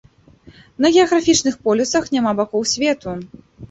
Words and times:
На 0.85 0.91
геаграфічных 0.95 1.61
полюсах 1.69 2.03
няма 2.19 2.37
бакоў 2.43 2.71
свету. 2.77 3.21